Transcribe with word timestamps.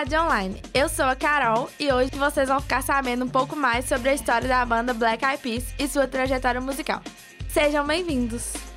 Rádio 0.00 0.22
Online. 0.22 0.62
Eu 0.72 0.88
sou 0.88 1.04
a 1.04 1.14
Carol 1.14 1.68
e 1.78 1.92
hoje 1.92 2.10
vocês 2.16 2.48
vão 2.48 2.58
ficar 2.58 2.82
sabendo 2.82 3.22
um 3.22 3.28
pouco 3.28 3.54
mais 3.54 3.84
sobre 3.84 4.08
a 4.08 4.14
história 4.14 4.48
da 4.48 4.64
banda 4.64 4.94
Black 4.94 5.22
Eyed 5.22 5.42
Peas 5.42 5.74
e 5.78 5.86
sua 5.86 6.08
trajetória 6.08 6.58
musical. 6.58 7.02
Sejam 7.50 7.86
bem-vindos! 7.86 8.69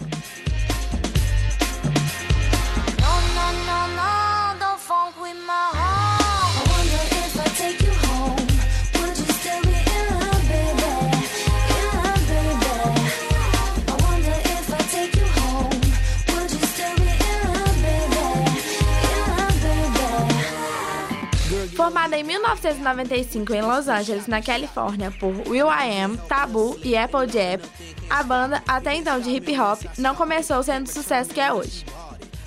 Formada 21.93 22.17
em 22.17 22.23
1995 22.23 23.53
em 23.53 23.61
Los 23.61 23.87
Angeles, 23.87 24.25
na 24.25 24.41
Califórnia, 24.41 25.11
por 25.11 25.31
will.i.am, 25.47 26.17
Tabu 26.27 26.75
e 26.83 26.97
Apple 26.97 27.29
Jab, 27.31 27.63
a 28.09 28.23
banda, 28.23 28.63
até 28.67 28.95
então 28.95 29.19
de 29.19 29.29
hip 29.29 29.55
hop, 29.59 29.79
não 29.99 30.15
começou 30.15 30.63
sendo 30.63 30.87
o 30.87 30.91
sucesso 30.91 31.29
que 31.29 31.39
é 31.39 31.53
hoje. 31.53 31.85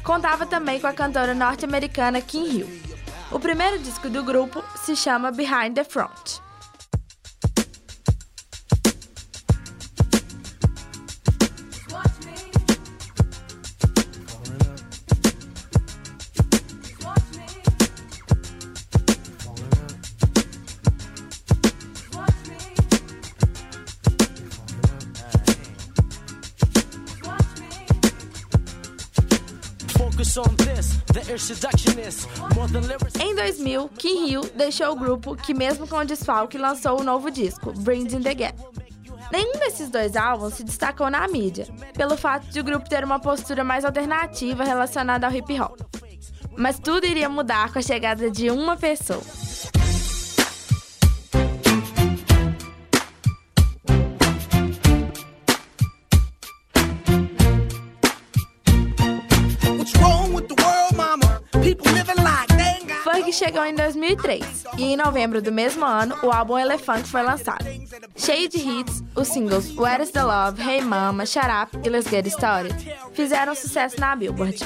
Contava 0.02 0.46
também 0.46 0.80
com 0.80 0.88
a 0.88 0.92
cantora 0.92 1.32
norte-americana 1.32 2.20
Kim 2.20 2.44
Hill. 2.44 2.80
O 3.30 3.38
primeiro 3.38 3.78
disco 3.78 4.10
do 4.10 4.24
grupo 4.24 4.64
se 4.84 4.96
chama 4.96 5.30
Behind 5.30 5.74
the 5.76 5.84
Front. 5.84 6.40
Em 33.20 33.34
2000, 33.34 33.88
Kim 33.98 34.30
Hill 34.30 34.50
deixou 34.54 34.92
o 34.92 34.96
grupo 34.96 35.36
que, 35.36 35.52
mesmo 35.52 35.86
com 35.86 35.96
o 35.96 36.04
desfalque, 36.04 36.56
lançou 36.56 37.00
o 37.00 37.04
novo 37.04 37.30
disco, 37.30 37.72
Bridging 37.72 38.22
the 38.22 38.34
Gap. 38.34 38.58
Nenhum 39.30 39.58
desses 39.58 39.90
dois 39.90 40.16
álbuns 40.16 40.54
se 40.54 40.64
destacou 40.64 41.10
na 41.10 41.26
mídia, 41.28 41.66
pelo 41.94 42.16
fato 42.16 42.46
de 42.46 42.60
o 42.60 42.64
grupo 42.64 42.88
ter 42.88 43.04
uma 43.04 43.18
postura 43.18 43.64
mais 43.64 43.84
alternativa 43.84 44.64
relacionada 44.64 45.26
ao 45.26 45.32
hip 45.34 45.60
hop. 45.60 45.80
Mas 46.56 46.78
tudo 46.78 47.06
iria 47.06 47.28
mudar 47.28 47.72
com 47.72 47.78
a 47.78 47.82
chegada 47.82 48.30
de 48.30 48.50
uma 48.50 48.76
pessoa. 48.76 49.45
Chegou 63.36 63.62
em 63.66 63.74
2003 63.74 64.64
e 64.78 64.84
em 64.84 64.96
novembro 64.96 65.42
do 65.42 65.52
mesmo 65.52 65.84
ano 65.84 66.16
o 66.22 66.30
álbum 66.32 66.58
Elefante 66.58 67.10
foi 67.10 67.22
lançado. 67.22 67.66
Cheio 68.16 68.48
de 68.48 68.56
hits, 68.56 69.04
os 69.14 69.28
singles 69.28 69.76
Where 69.76 70.02
is 70.02 70.10
the 70.10 70.22
Love, 70.22 70.62
Hey 70.62 70.80
Mama, 70.80 71.26
Shut 71.26 71.44
Up 71.44 71.78
e 71.86 71.90
Let's 71.90 72.08
Get 72.08 72.26
Started 72.26 72.74
fizeram 73.12 73.54
sucesso 73.54 74.00
na 74.00 74.16
Billboard. 74.16 74.58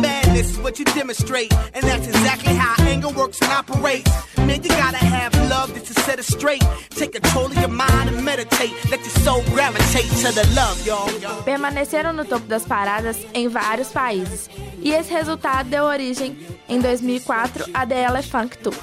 Madness 0.00 0.50
is 0.50 0.58
what 0.58 0.78
you 0.78 0.84
demonstrate, 0.84 1.52
and 1.74 1.84
that's 1.84 2.06
exactly 2.06 2.54
how 2.54 2.74
anger 2.84 3.08
works 3.08 3.40
and 3.40 3.52
operates. 3.52 4.10
Man, 4.36 4.62
you 4.62 4.68
gotta 4.68 4.98
have 4.98 5.32
love 5.48 5.72
set 6.04 6.18
it 6.18 6.24
straight. 6.24 6.62
Take 6.90 7.12
control 7.12 7.46
of 7.46 7.56
your 7.56 7.68
mind 7.68 8.10
and 8.10 8.24
meditate. 8.24 8.72
Let 8.90 9.00
your 9.00 9.16
soul 9.24 9.42
gravitate 9.54 10.10
to 10.22 10.32
the 10.32 10.46
love, 10.54 10.86
y'all. 10.86 11.42
Permaneceram 11.44 12.12
no 12.12 12.24
topo 12.24 12.46
das 12.46 12.64
paradas 12.64 13.16
em 13.34 13.48
vários 13.48 13.90
países. 13.90 14.48
E 14.80 14.92
esse 14.92 15.12
resultado 15.12 15.68
deu 15.68 15.84
origem, 15.84 16.36
em 16.68 16.80
2004, 16.80 17.66
a 17.72 17.86
The 17.86 18.04
Elephant 18.04 18.56
Tour. 18.62 18.74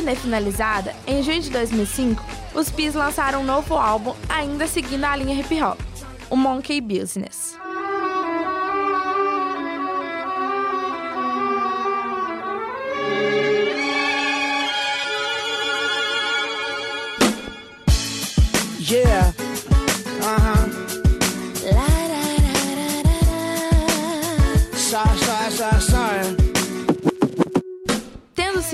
Turnê 0.00 0.14
finalizada, 0.14 0.94
em 1.06 1.22
junho 1.22 1.42
de 1.42 1.50
2005, 1.50 2.24
os 2.54 2.70
Peas 2.70 2.94
lançaram 2.94 3.42
um 3.42 3.44
novo 3.44 3.74
álbum, 3.74 4.14
ainda 4.30 4.66
seguindo 4.66 5.04
a 5.04 5.14
linha 5.14 5.38
hip 5.38 5.62
hop, 5.62 5.78
o 6.30 6.36
Monkey 6.36 6.80
Business. 6.80 7.58
Yeah. 18.80 19.39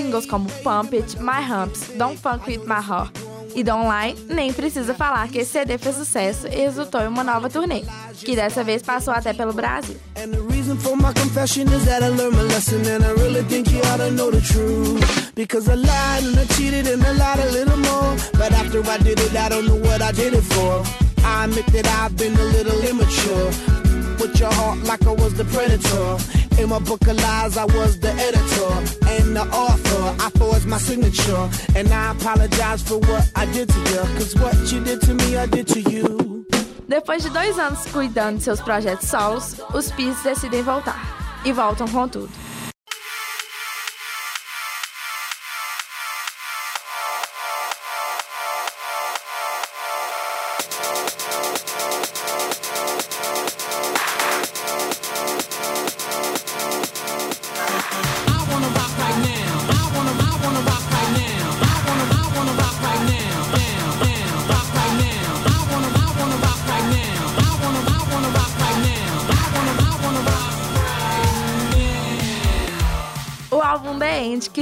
Singles 0.06 0.27
como 0.27 0.49
Pump 0.62 0.94
It, 0.94 1.17
My 1.21 1.43
Humps, 1.43 1.91
Don't 1.97 2.17
Funk 2.17 2.49
With 2.49 2.65
My 2.67 2.81
Heart 2.81 3.19
e 3.56 3.65
Don't 3.65 3.89
Lie, 3.89 4.15
nem 4.28 4.53
precisa 4.53 4.94
falar 4.94 5.28
que 5.28 5.39
esse 5.39 5.53
CD 5.53 5.78
fez 5.78 5.97
sucesso 5.97 6.47
e 6.47 6.56
resultou 6.56 7.00
em 7.00 7.09
uma 7.09 7.25
nova 7.25 7.50
turnê, 7.50 7.83
que 8.15 8.37
dessa 8.37 8.62
vez 8.62 8.83
passou 8.83 9.12
até 9.12 9.33
pelo 9.33 9.53
Brasil. 9.53 9.97
Because 15.34 15.69
I 15.69 15.75
lied 15.75 16.25
and 16.25 16.41
I 16.41 16.47
cheated 16.55 16.87
and 16.87 17.03
I 17.03 17.12
lied 17.12 17.41
a 17.41 17.50
little 17.50 17.77
more. 17.77 18.16
But 18.33 18.53
after 18.53 18.81
I 18.81 18.99
did 18.99 19.21
it, 19.21 19.37
I 19.37 19.49
don't 19.50 19.66
know 19.66 19.77
what 19.77 20.00
I 20.03 20.12
did 20.12 20.34
it 20.34 20.43
for. 20.43 20.83
I 21.25 21.45
admit 21.45 21.66
that 21.72 21.87
I've 21.87 22.16
been 22.16 22.34
a 22.37 22.45
little 22.45 22.81
immature. 22.89 23.77
Your 24.39 24.53
heart 24.53 24.78
like 24.84 25.06
I 25.06 25.12
was 25.12 25.33
the 25.33 25.45
predator. 25.47 26.46
In 26.59 26.71
my 26.71 26.78
book 26.78 27.06
of 27.06 27.17
lies, 27.17 27.56
I 27.56 27.65
was 27.67 27.99
the 28.00 28.12
editor 28.12 28.72
and 29.15 29.37
the 29.37 29.43
author. 29.53 30.25
I 30.25 30.31
forged 30.39 30.67
my 30.67 30.78
signature, 30.78 31.50
and 31.75 31.93
I 31.93 32.12
apologize 32.12 32.83
for 32.83 32.99
what 32.99 33.31
I 33.34 33.44
did 33.47 33.69
to 33.69 33.78
you. 33.91 34.03
Cause 34.17 34.34
what 34.37 34.72
you 34.72 34.83
did 34.83 35.00
to 35.03 35.15
me, 35.15 35.37
I 35.37 35.47
did 35.47 35.66
to 35.69 35.81
you. 35.81 36.47
Depois 36.89 37.22
de 37.22 37.31
dois 37.31 37.59
anos 37.59 37.84
cuidando 37.93 38.39
de 38.39 38.45
seus 38.45 38.60
projetos 38.60 39.09
solos, 39.09 39.57
os 39.75 39.91
Peas 39.92 40.22
decidem 40.22 40.63
voltar. 40.63 40.98
E 41.45 41.53
voltam 41.53 41.86
com 41.89 42.09
tudo. 42.09 42.31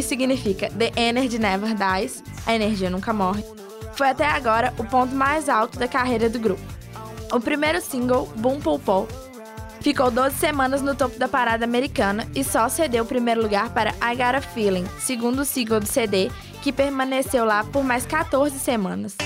Significa 0.04 0.68
The 0.70 0.92
Energy 0.96 1.38
Never 1.38 1.74
Dies, 1.74 2.22
a 2.46 2.54
energia 2.54 2.90
nunca 2.90 3.12
morre, 3.12 3.44
foi 3.94 4.08
até 4.08 4.26
agora 4.26 4.72
o 4.78 4.84
ponto 4.84 5.14
mais 5.14 5.48
alto 5.48 5.78
da 5.78 5.88
carreira 5.88 6.28
do 6.28 6.38
grupo. 6.38 6.62
O 7.32 7.40
primeiro 7.40 7.80
single, 7.80 8.26
Boom 8.36 8.60
Pul 8.60 8.78
Pol, 8.78 9.08
ficou 9.80 10.10
12 10.10 10.36
semanas 10.36 10.82
no 10.82 10.94
topo 10.94 11.18
da 11.18 11.28
parada 11.28 11.64
americana 11.64 12.28
e 12.34 12.44
só 12.44 12.68
cedeu 12.68 13.04
o 13.04 13.06
primeiro 13.06 13.42
lugar 13.42 13.70
para 13.70 13.90
I 13.90 14.14
Got 14.16 14.36
a 14.36 14.40
Feeling, 14.40 14.86
segundo 14.98 15.44
single 15.44 15.80
do 15.80 15.86
CD, 15.86 16.30
que 16.62 16.72
permaneceu 16.72 17.44
lá 17.44 17.64
por 17.64 17.84
mais 17.84 18.06
14 18.06 18.58
semanas. 18.58 19.16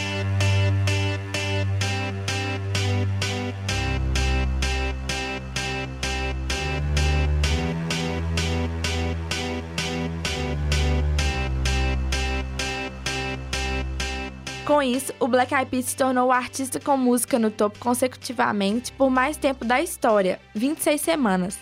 Com 14.69 14.82
isso, 14.82 15.15
o 15.19 15.26
Black 15.26 15.55
Eyed 15.55 15.70
Peas 15.70 15.87
se 15.87 15.97
tornou 15.97 16.29
o 16.29 16.31
artista 16.31 16.79
com 16.79 16.94
música 16.94 17.38
no 17.38 17.50
topo 17.50 17.79
consecutivamente 17.79 18.93
por 18.93 19.09
mais 19.09 19.38
tempo 19.38 19.65
da 19.65 19.81
história, 19.81 20.38
26 20.55 21.00
semanas. 21.00 21.59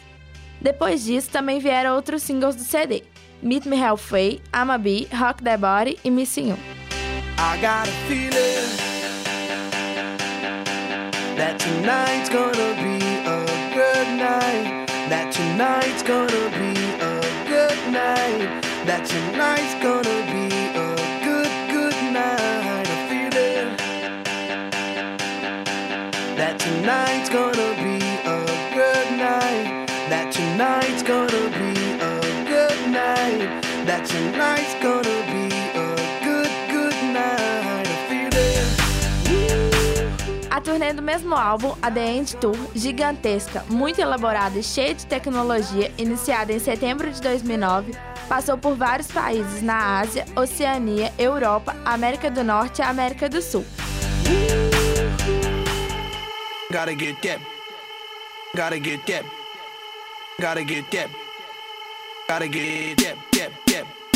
Depois 0.61 1.05
disso, 1.05 1.31
também 1.31 1.61
vieram 1.61 1.95
outros 1.95 2.25
singles 2.25 2.57
do 2.57 2.65
CD: 2.65 3.05
Meet 3.41 3.65
Me 3.67 3.77
Halfway, 3.77 4.43
I'ma 4.53 4.77
Be, 4.77 5.07
Rock 5.13 5.41
That 5.45 5.59
Body 5.59 6.01
e 6.03 6.11
Missing 6.11 6.49
You. 6.49 6.59
I 7.39 7.57
got 7.61 7.87
a 7.87 7.93
feeling 8.09 8.77
that 11.37 11.61
tonight's 11.61 12.29
gonna 12.29 12.75
be 12.83 12.99
a 13.25 13.47
good 13.73 14.09
night. 14.19 14.89
That 15.11 15.31
tonight's 15.31 16.03
gonna 16.03 16.51
be 16.59 16.75
a 17.01 17.21
good 17.47 17.93
night. 17.93 18.63
That 18.85 19.05
tonight's 19.07 19.75
gonna 19.81 20.27
be 20.33 20.77
a 20.77 20.86
a 40.57 40.61
turnê 40.61 40.91
do 40.91 41.03
mesmo 41.03 41.35
álbum, 41.35 41.77
a 41.83 41.91
The 41.91 42.07
End 42.07 42.37
Tour, 42.37 42.57
gigantesca, 42.75 43.63
muito 43.69 44.01
elaborada 44.01 44.59
e 44.59 44.63
cheia 44.63 44.95
de 44.95 45.05
tecnologia, 45.05 45.93
iniciada 45.99 46.51
em 46.51 46.59
setembro 46.59 47.11
de 47.11 47.21
2009, 47.21 47.93
passou 48.27 48.57
por 48.57 48.75
vários 48.75 49.09
países 49.09 49.61
na 49.61 50.01
Ásia, 50.01 50.25
Oceania, 50.35 51.13
Europa, 51.19 51.77
América 51.85 52.31
do 52.31 52.43
Norte 52.43 52.79
e 52.79 52.83
América 52.83 53.29
do 53.29 53.43
Sul. 53.43 53.67
Gotta 56.73 56.95
get 56.99 57.21
that. 57.21 57.41
Gotta 58.57 58.79
get 58.79 59.05
that. 59.07 59.27
Gotta 60.41 60.65
get 60.65 60.91
that. 60.91 61.11
Gotta 62.29 62.49
get 62.49 62.97
that. 62.97 63.27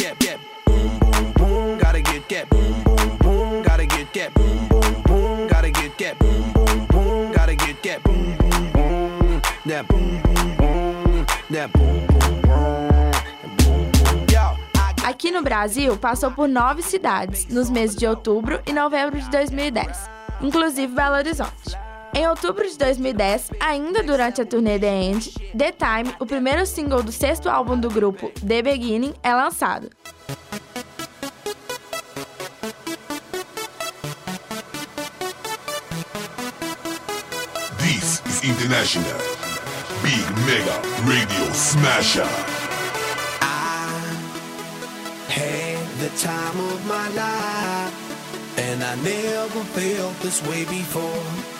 That. 0.01 0.41
Boom 0.65 0.99
boom 0.99 1.33
boom. 1.35 1.79
Gotta 1.79 2.01
get 2.01 2.27
that. 2.31 2.49
Boom 2.49 2.83
boom 2.85 3.19
boom. 3.19 3.63
Gotta 3.63 3.85
get 3.85 4.13
that. 4.15 4.33
Boom 4.33 4.69
boom 4.69 5.03
boom. 5.03 5.47
Gotta 5.47 5.71
get 5.71 5.99
that. 5.99 6.19
Boom 6.19 6.53
boom 6.55 6.87
boom. 6.87 7.33
Gotta 7.33 7.55
get 7.55 7.83
that. 7.83 8.03
Boom 8.03 8.37
boom 8.39 8.73
boom. 8.73 9.43
That 9.67 9.87
boom 9.89 10.23
boom 10.23 10.57
boom. 10.57 11.27
That 11.51 11.73
boom 11.75 12.07
boom 12.07 12.41
boom. 12.41 13.11
Aqui 15.05 15.31
no 15.31 15.43
Brasil, 15.43 15.99
passou 15.99 16.31
por 16.31 16.49
nove 16.49 16.83
cidades 16.83 17.47
nos 17.49 17.69
meses 17.69 17.95
de 17.95 18.07
outubro 18.07 18.61
e 18.67 18.73
novembro 18.73 19.21
de 19.21 19.29
2010, 19.29 20.09
inclusive 20.41 20.95
Belo 20.95 21.17
Horizonte. 21.17 21.77
Em 22.21 22.27
outubro 22.27 22.69
de 22.69 22.77
2010, 22.77 23.51
ainda 23.59 24.03
durante 24.03 24.43
a 24.43 24.45
turnê 24.45 24.79
The 24.79 24.95
End, 24.95 25.33
The 25.57 25.73
Time, 25.73 26.15
o 26.21 26.27
primeiro 26.27 26.67
single 26.67 27.03
do 27.03 27.11
sexto 27.11 27.49
álbum 27.49 27.81
do 27.81 27.89
grupo 27.89 28.31
The 28.47 28.61
Beginning, 28.61 29.15
é 29.23 29.33
lançado. 29.33 29.89
This 37.79 38.21
is 38.27 38.45
International 38.45 39.19
Big 40.03 40.27
Mega 40.45 40.77
Radio 41.07 41.51
Smasher. 41.55 42.29
I 43.41 43.89
had 45.31 45.79
the 45.99 46.11
time 46.19 46.61
of 46.75 46.87
my 46.87 47.09
life, 47.15 47.95
and 48.59 48.85
I 48.85 48.95
never 48.97 49.65
felt 49.73 50.21
this 50.21 50.43
way 50.43 50.67
before. 50.67 51.60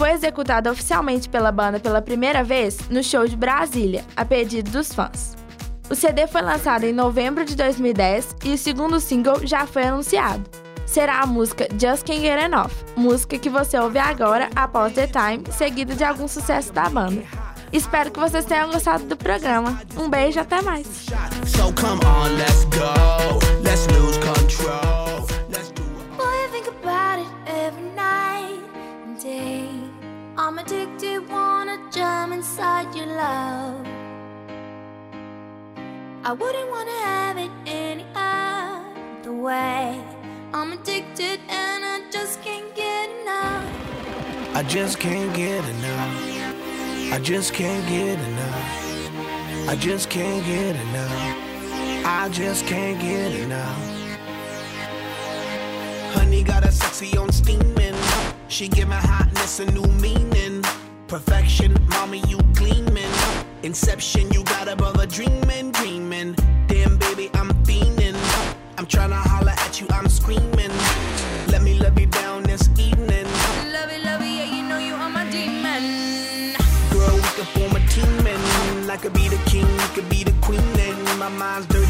foi 0.00 0.12
executada 0.12 0.72
oficialmente 0.72 1.28
pela 1.28 1.52
banda 1.52 1.78
pela 1.78 2.00
primeira 2.00 2.42
vez 2.42 2.88
no 2.88 3.04
show 3.04 3.28
de 3.28 3.36
Brasília, 3.36 4.02
a 4.16 4.24
pedido 4.24 4.70
dos 4.70 4.94
fãs. 4.94 5.36
O 5.90 5.94
CD 5.94 6.26
foi 6.26 6.40
lançado 6.40 6.84
em 6.84 6.92
novembro 6.92 7.44
de 7.44 7.54
2010 7.54 8.36
e 8.42 8.54
o 8.54 8.56
segundo 8.56 8.98
single 8.98 9.46
já 9.46 9.66
foi 9.66 9.82
anunciado. 9.82 10.42
Será 10.86 11.20
a 11.20 11.26
música 11.26 11.68
Just 11.78 12.06
Can't 12.06 12.22
Get 12.22 12.44
Enough, 12.44 12.70
música 12.96 13.38
que 13.38 13.50
você 13.50 13.78
ouve 13.78 13.98
agora 13.98 14.48
após 14.56 14.94
The 14.94 15.06
Time, 15.06 15.44
seguida 15.52 15.94
de 15.94 16.02
algum 16.02 16.26
sucesso 16.26 16.72
da 16.72 16.88
banda. 16.88 17.22
Espero 17.70 18.10
que 18.10 18.18
vocês 18.18 18.46
tenham 18.46 18.70
gostado 18.70 19.04
do 19.04 19.18
programa. 19.18 19.82
Um 19.98 20.08
beijo 20.08 20.38
e 20.38 20.40
até 20.40 20.62
mais. 20.62 20.86
Inside 32.60 32.94
your 32.94 33.06
love. 33.06 33.86
I 36.24 36.32
wouldn't 36.38 36.70
wanna 36.70 36.98
have 37.08 37.38
it 37.38 37.50
any 37.64 38.04
other 38.14 39.32
way. 39.32 39.98
I'm 40.52 40.72
addicted 40.74 41.40
and 41.48 41.84
I 41.86 42.02
just 42.12 42.42
can't 42.42 42.74
get 42.74 43.08
enough. 43.22 43.64
I 44.54 44.62
just 44.62 45.00
can't 45.00 45.34
get 45.34 45.64
enough. 45.64 47.14
I 47.14 47.18
just 47.22 47.54
can't 47.54 47.88
get 47.88 48.18
enough. 48.28 49.68
I 49.70 49.76
just 49.76 50.10
can't 50.10 50.44
get 50.44 50.76
enough. 50.76 51.36
I 52.04 52.28
just 52.30 52.66
can't 52.66 53.00
get 53.00 53.32
enough. 53.40 53.78
Honey 56.12 56.42
got 56.42 56.66
a 56.66 56.72
sexy 56.72 57.16
on 57.16 57.32
steaming. 57.32 57.96
She 58.48 58.68
give 58.68 58.88
my 58.88 58.96
hotness 58.96 59.60
a 59.60 59.64
new 59.72 59.86
meaning. 60.02 60.29
Perfection, 61.10 61.74
mommy, 61.88 62.22
you 62.28 62.38
gleaming. 62.54 63.10
Inception, 63.64 64.30
you 64.30 64.44
got 64.44 64.68
above 64.68 64.90
a 64.90 64.92
brother 64.94 65.06
dreaming, 65.06 65.72
dreaming. 65.72 66.36
Damn, 66.68 66.98
baby, 66.98 67.28
I'm 67.34 67.50
fiending. 67.64 68.14
I'm 68.78 68.86
trying 68.86 69.10
to 69.10 69.16
holler 69.16 69.50
at 69.50 69.80
you, 69.80 69.88
I'm 69.90 70.08
screaming. 70.08 70.70
Let 71.48 71.62
me 71.62 71.80
love 71.80 71.98
you 71.98 72.06
down 72.06 72.44
this 72.44 72.68
evening. 72.78 73.26
Love 73.72 73.90
it, 73.90 74.04
love 74.04 74.20
it, 74.20 74.26
yeah, 74.26 74.54
you 74.54 74.62
know 74.68 74.78
you 74.78 74.94
are 74.94 75.10
my 75.10 75.28
demon. 75.32 76.54
Girl, 76.92 77.16
we 77.16 77.28
could 77.34 77.48
form 77.58 77.74
a 77.74 77.84
team, 77.88 78.24
and 78.24 78.88
I 78.88 78.96
could 78.96 79.12
be 79.12 79.26
the 79.26 79.42
king, 79.50 79.66
you 79.66 79.88
could 79.94 80.08
be 80.08 80.22
the 80.22 80.34
queen, 80.40 80.60
and 80.78 81.18
my 81.18 81.28
mind's 81.28 81.66
dirty 81.66 81.89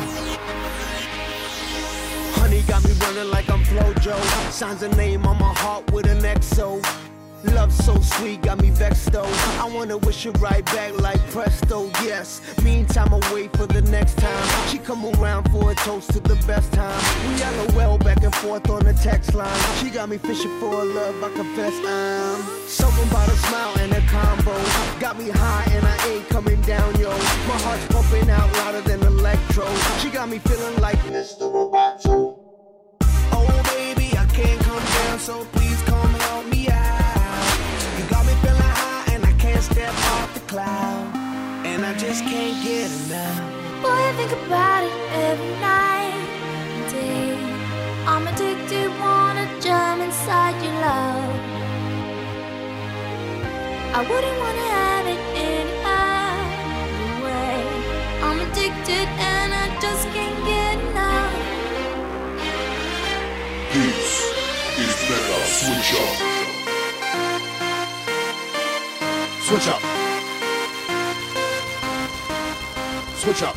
Honey 2.61 2.67
got 2.67 2.83
me 2.83 2.93
running 3.05 3.31
like 3.31 3.49
I'm 3.49 3.63
Flojo. 3.63 4.19
Signs 4.51 4.83
a 4.83 4.89
name 4.89 5.25
on 5.25 5.39
my 5.39 5.53
heart 5.53 5.91
with 5.91 6.05
an 6.05 6.19
XO. 6.19 6.81
Love 7.43 7.73
so 7.73 7.99
sweet, 8.01 8.41
got 8.43 8.61
me 8.61 8.69
vexed 8.69 9.11
though. 9.11 9.25
I 9.59 9.67
wanna 9.73 9.97
wish 9.97 10.27
it 10.27 10.37
right 10.39 10.63
back 10.65 10.99
like 10.99 11.19
presto, 11.31 11.87
yes. 12.03 12.39
Meantime, 12.63 13.13
I 13.13 13.33
wait 13.33 13.55
for 13.57 13.65
the 13.65 13.81
next 13.81 14.17
time. 14.17 14.67
She 14.67 14.77
come 14.77 15.03
around 15.15 15.49
for 15.51 15.71
a 15.71 15.75
toast 15.75 16.13
to 16.13 16.19
the 16.19 16.35
best 16.45 16.71
time. 16.71 17.01
We 17.27 17.73
LOL 17.73 17.97
back 17.97 18.23
and 18.23 18.35
forth 18.35 18.69
on 18.69 18.85
the 18.85 18.93
text 18.93 19.33
line. 19.33 19.59
She 19.79 19.89
got 19.89 20.09
me 20.09 20.17
fishing 20.19 20.59
for 20.59 20.81
a 20.81 20.85
love, 20.85 21.23
I 21.23 21.29
confess 21.33 21.73
I'm. 21.83 22.67
Something 22.67 23.09
about 23.09 23.27
a 23.27 23.35
smile 23.47 23.73
and 23.79 23.91
a 23.93 24.01
combo. 24.01 24.53
Got 24.99 25.17
me 25.17 25.29
high 25.29 25.67
and 25.71 25.85
I 25.85 25.97
ain't 26.09 26.29
coming 26.29 26.61
down, 26.61 26.93
yo. 26.99 27.09
My 27.09 27.57
heart's 27.65 27.85
pumping 27.87 28.29
out 28.29 28.53
louder 28.53 28.81
than 28.81 29.01
electro. 29.01 29.65
She 29.99 30.11
got 30.11 30.29
me 30.29 30.37
feeling 30.39 30.79
like 30.79 31.00
so 35.21 35.45
please 35.51 35.79
come 35.83 36.13
help 36.25 36.47
me 36.47 36.67
out. 36.67 37.53
You 37.95 38.03
got 38.09 38.25
me 38.25 38.33
feeling 38.41 38.73
high 38.81 39.13
and 39.13 39.23
I 39.23 39.31
can't 39.33 39.61
step 39.61 39.93
off 40.13 40.33
the 40.33 40.39
cloud. 40.51 41.15
And 41.63 41.85
I 41.85 41.93
just 41.93 42.23
can't 42.23 42.57
get 42.65 42.89
enough. 42.89 43.83
Boy, 43.83 44.01
I 44.09 44.13
think 44.17 44.31
about 44.31 44.81
it 44.83 44.95
every 45.29 45.53
night 45.61 46.17
and 46.73 46.91
day. 46.91 47.37
I'm 48.07 48.25
addicted, 48.31 48.89
wanna 48.99 49.45
jump 49.61 50.01
inside 50.01 50.55
your 50.65 50.73
love. 50.89 51.33
I 53.93 54.01
wouldn't 54.09 54.37
wanna 54.43 54.70
Switch 65.61 65.93
Up. 65.93 66.15
Switch 69.43 69.67
up. 69.67 69.81
Switch 73.15 73.43
up. 73.43 73.55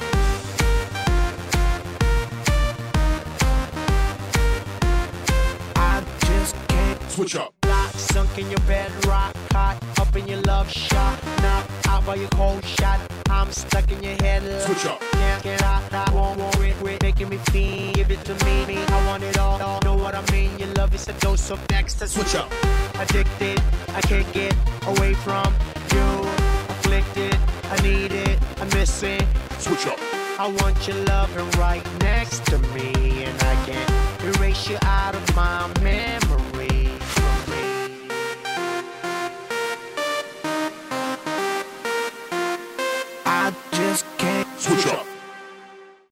I 5.76 6.04
just 6.26 6.68
can't. 6.68 7.11
Switch 7.11 7.37
up. 7.37 7.54
Lock, 7.66 7.90
sunk 7.92 8.38
in 8.38 8.50
your 8.50 8.61
bed, 8.61 8.92
rock 9.06 9.34
hot, 9.52 9.82
up 10.14 10.23
in 10.23 10.28
your 10.28 10.40
love 10.42 10.71
shot, 10.71 11.18
knock 11.42 11.68
out 11.88 12.06
by 12.06 12.14
your 12.14 12.28
cold 12.30 12.64
shot. 12.64 13.00
I'm 13.30 13.50
stuck 13.50 13.90
in 13.90 14.02
your 14.02 14.14
head, 14.23 14.44
love. 14.44 14.62
Switch 14.62 14.87
up. 14.87 15.00
Can't 15.00 15.42
get 15.42 15.62
out, 15.62 15.92
I 15.92 16.11
won't 16.12 16.40
it, 16.62 16.76
quit 16.76 17.02
making 17.02 17.28
me 17.30 17.37
feel. 17.50 17.92
Give 17.94 18.11
it 18.11 18.25
to 18.25 18.35
me, 18.44 18.66
me, 18.66 18.76
I 18.76 19.06
want 19.06 19.23
it 19.23 19.38
all, 19.38 19.61
all. 19.61 19.80
Know 19.83 19.97
what 19.97 20.14
I 20.14 20.23
mean? 20.30 20.56
Your 20.59 20.68
love 20.75 20.94
is 20.94 21.09
a 21.09 21.12
dose 21.14 21.50
of 21.50 21.61
ecstasy. 21.73 22.21
Switch 22.21 22.35
up. 22.37 22.52
Addicted, 23.00 23.61
I 23.88 24.00
can't 24.02 24.30
get 24.33 24.54
away 24.87 25.14
from 25.14 25.52
you. 25.92 26.06
Afflicted, 26.68 27.37
I 27.71 27.76
need 27.83 28.12
it, 28.12 28.38
I 28.61 28.64
miss 28.76 29.02
it. 29.02 29.25
Switch 29.59 29.87
up. 29.87 29.99
I 30.38 30.49
want 30.61 30.87
your 30.87 30.97
loving 31.04 31.50
right 31.59 31.85
next 32.00 32.44
to 32.47 32.59
me, 32.75 33.25
and 33.25 33.42
I 33.42 33.54
can't 33.66 34.37
erase 34.37 34.68
you 34.68 34.78
out 34.83 35.14
of 35.14 35.35
my 35.35 35.73
memory. 35.80 36.53